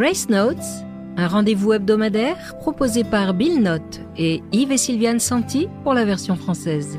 Grace 0.00 0.30
Notes, 0.30 0.56
un 1.18 1.28
rendez-vous 1.28 1.74
hebdomadaire 1.74 2.56
proposé 2.56 3.04
par 3.04 3.34
Bill 3.34 3.60
Note 3.60 4.00
et 4.16 4.42
Yves 4.50 4.72
et 4.72 4.78
Sylviane 4.78 5.20
Santi 5.20 5.68
pour 5.84 5.92
la 5.92 6.06
version 6.06 6.36
française. 6.36 6.98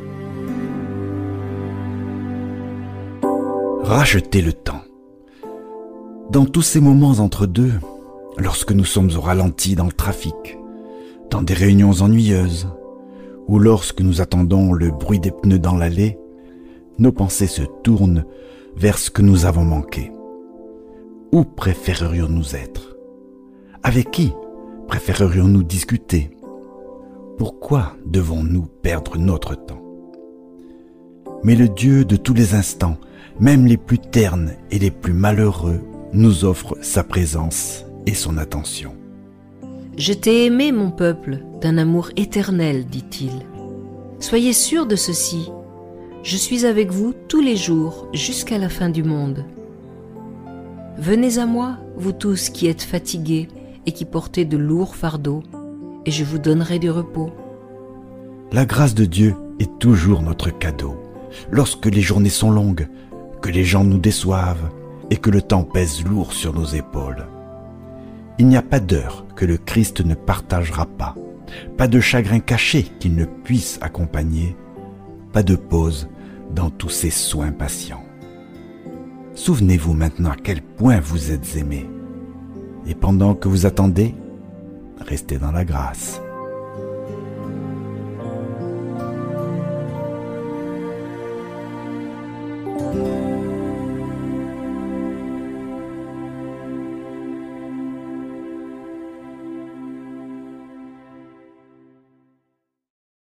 Racheter 3.81 4.43
le 4.43 4.53
temps. 4.53 4.83
Dans 6.29 6.45
tous 6.45 6.61
ces 6.61 6.79
moments 6.79 7.17
entre 7.17 7.47
deux, 7.47 7.73
lorsque 8.37 8.71
nous 8.71 8.85
sommes 8.85 9.09
au 9.17 9.21
ralenti 9.21 9.73
dans 9.73 9.87
le 9.87 9.93
trafic, 9.93 10.59
dans 11.31 11.41
des 11.41 11.55
réunions 11.55 12.03
ennuyeuses, 12.03 12.67
ou 13.47 13.57
lorsque 13.57 14.01
nous 14.01 14.21
attendons 14.21 14.73
le 14.73 14.91
bruit 14.91 15.19
des 15.19 15.31
pneus 15.31 15.57
dans 15.57 15.75
l'allée, 15.75 16.19
nos 16.99 17.11
pensées 17.11 17.47
se 17.47 17.63
tournent 17.81 18.25
vers 18.75 18.99
ce 18.99 19.09
que 19.09 19.23
nous 19.23 19.47
avons 19.47 19.65
manqué. 19.65 20.11
Où 21.31 21.45
préférerions-nous 21.45 22.57
être? 22.57 22.97
Avec 23.83 24.11
qui 24.11 24.33
préférerions-nous 24.89 25.63
discuter? 25.63 26.29
Pourquoi 27.37 27.95
devons-nous 28.05 28.63
perdre 28.63 29.17
notre 29.17 29.55
temps? 29.55 29.81
Mais 31.43 31.55
le 31.55 31.69
Dieu 31.69 32.03
de 32.03 32.17
tous 32.17 32.33
les 32.33 32.53
instants, 32.53 32.97
même 33.39 33.65
les 33.65 33.77
plus 33.77 33.97
ternes 33.97 34.51
et 34.71 34.79
les 34.79 34.91
plus 34.91 35.13
malheureux, 35.13 35.79
nous 36.11 36.43
offre 36.43 36.77
sa 36.81 37.01
présence 37.01 37.85
et 38.05 38.13
son 38.13 38.37
attention. 38.37 38.93
Je 39.97 40.11
t'ai 40.11 40.47
aimé, 40.47 40.73
mon 40.73 40.91
peuple, 40.91 41.45
d'un 41.61 41.77
amour 41.77 42.09
éternel, 42.17 42.85
dit-il. 42.87 43.31
Soyez 44.19 44.51
sûrs 44.51 44.85
de 44.85 44.97
ceci, 44.97 45.49
je 46.23 46.35
suis 46.35 46.65
avec 46.65 46.91
vous 46.91 47.13
tous 47.29 47.41
les 47.41 47.55
jours 47.55 48.09
jusqu'à 48.11 48.57
la 48.57 48.67
fin 48.67 48.89
du 48.89 49.03
monde. 49.03 49.45
Venez 50.97 51.37
à 51.37 51.45
moi, 51.45 51.77
vous 51.95 52.11
tous 52.11 52.49
qui 52.49 52.67
êtes 52.67 52.81
fatigués 52.81 53.47
et 53.85 53.91
qui 53.91 54.05
portez 54.05 54.45
de 54.45 54.57
lourds 54.57 54.95
fardeaux, 54.95 55.41
et 56.05 56.11
je 56.11 56.23
vous 56.23 56.37
donnerai 56.37 56.79
du 56.79 56.89
repos. 56.89 57.31
La 58.51 58.65
grâce 58.65 58.93
de 58.93 59.05
Dieu 59.05 59.35
est 59.59 59.79
toujours 59.79 60.21
notre 60.21 60.49
cadeau. 60.49 60.95
Lorsque 61.49 61.85
les 61.85 62.01
journées 62.01 62.29
sont 62.29 62.51
longues, 62.51 62.87
que 63.41 63.49
les 63.49 63.63
gens 63.63 63.83
nous 63.83 63.97
déçoivent 63.97 64.69
et 65.09 65.17
que 65.17 65.29
le 65.29 65.41
temps 65.41 65.63
pèse 65.63 66.03
lourd 66.03 66.33
sur 66.33 66.53
nos 66.53 66.65
épaules. 66.65 67.25
Il 68.37 68.47
n'y 68.47 68.57
a 68.57 68.61
pas 68.61 68.79
d'heure 68.79 69.25
que 69.35 69.45
le 69.45 69.57
Christ 69.57 70.05
ne 70.05 70.13
partagera 70.13 70.85
pas, 70.85 71.15
pas 71.77 71.87
de 71.87 71.99
chagrin 71.99 72.39
caché 72.39 72.83
qu'il 72.99 73.15
ne 73.15 73.25
puisse 73.25 73.79
accompagner, 73.81 74.55
pas 75.33 75.43
de 75.43 75.55
pause 75.55 76.09
dans 76.53 76.69
tous 76.69 76.89
ces 76.89 77.09
soins 77.09 77.51
patients. 77.51 78.03
Souvenez-vous 79.43 79.95
maintenant 79.95 80.29
à 80.29 80.35
quel 80.35 80.61
point 80.61 80.99
vous 80.99 81.31
êtes 81.31 81.55
aimé. 81.55 81.89
Et 82.85 82.93
pendant 82.93 83.33
que 83.33 83.47
vous 83.47 83.65
attendez, 83.65 84.13
restez 84.99 85.39
dans 85.39 85.51
la 85.51 85.65
grâce. 85.65 86.21